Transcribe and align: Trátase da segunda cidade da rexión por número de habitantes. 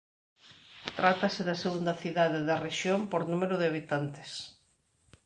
Trátase 0.97 1.41
da 1.49 1.59
segunda 1.65 1.93
cidade 2.01 2.39
da 2.49 2.61
rexión 2.65 2.99
por 3.11 3.21
número 3.31 3.55
de 3.57 3.67
habitantes. 3.69 4.29